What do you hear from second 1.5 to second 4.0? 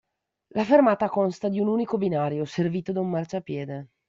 un unico binario, servito da un marciapiede.